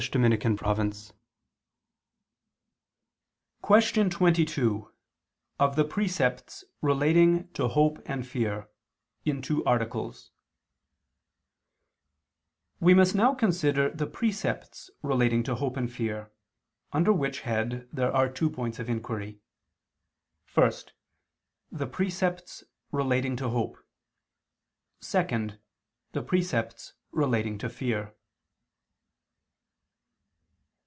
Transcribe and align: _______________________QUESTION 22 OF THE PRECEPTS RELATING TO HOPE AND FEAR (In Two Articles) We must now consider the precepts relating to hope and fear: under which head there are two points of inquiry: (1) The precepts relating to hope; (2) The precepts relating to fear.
_______________________QUESTION 3.61 4.09
22 4.09 4.91
OF 5.59 5.75
THE 5.75 5.85
PRECEPTS 5.85 6.63
RELATING 6.81 7.49
TO 7.53 7.67
HOPE 7.67 8.01
AND 8.07 8.25
FEAR 8.27 8.67
(In 9.25 9.43
Two 9.43 9.63
Articles) 9.63 10.31
We 12.79 12.95
must 12.95 13.13
now 13.13 13.35
consider 13.35 13.91
the 13.91 14.07
precepts 14.07 14.89
relating 15.03 15.43
to 15.43 15.53
hope 15.53 15.77
and 15.77 15.93
fear: 15.93 16.31
under 16.91 17.13
which 17.13 17.41
head 17.41 17.87
there 17.93 18.11
are 18.11 18.27
two 18.27 18.49
points 18.49 18.79
of 18.79 18.89
inquiry: 18.89 19.39
(1) 20.51 20.71
The 21.71 21.85
precepts 21.85 22.63
relating 22.91 23.35
to 23.35 23.49
hope; 23.49 23.77
(2) 25.01 25.49
The 26.13 26.23
precepts 26.23 26.93
relating 27.11 27.59
to 27.59 27.69
fear. 27.69 28.15